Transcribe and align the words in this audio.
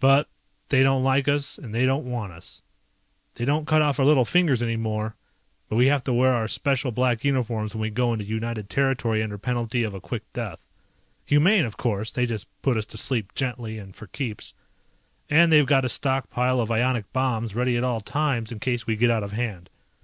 But 0.00 0.28
they 0.70 0.82
don't 0.82 1.04
like 1.04 1.28
us 1.28 1.56
and 1.56 1.72
they 1.72 1.86
don't 1.86 2.04
want 2.04 2.32
us. 2.32 2.60
They 3.36 3.44
don't 3.44 3.68
cut 3.68 3.82
off 3.82 4.00
our 4.00 4.04
little 4.04 4.24
fingers 4.24 4.64
anymore, 4.64 5.14
but 5.68 5.76
we 5.76 5.86
have 5.86 6.02
to 6.06 6.12
wear 6.12 6.32
our 6.32 6.48
special 6.48 6.90
black 6.90 7.22
uniforms 7.24 7.72
when 7.72 7.82
we 7.82 7.90
go 7.90 8.12
into 8.12 8.24
United 8.24 8.68
territory 8.68 9.22
under 9.22 9.38
penalty 9.38 9.84
of 9.84 9.94
a 9.94 10.00
quick 10.00 10.24
death. 10.32 10.64
Humane, 11.26 11.64
of 11.66 11.76
course, 11.76 12.12
they 12.12 12.26
just 12.26 12.48
put 12.62 12.76
us 12.76 12.86
to 12.86 12.98
sleep 12.98 13.32
gently 13.36 13.78
and 13.78 13.94
for 13.94 14.08
keeps. 14.08 14.54
And 15.28 15.52
they've 15.52 15.64
got 15.64 15.84
a 15.84 15.88
stockpile 15.88 16.58
of 16.58 16.72
ionic 16.72 17.12
bombs 17.12 17.54
ready 17.54 17.76
at 17.76 17.84
all 17.84 18.00
times 18.00 18.50
in 18.50 18.58
case 18.58 18.88
we 18.88 18.96
get 18.96 19.08
out 19.12 19.22
of 19.22 19.30
hand. 19.30 19.70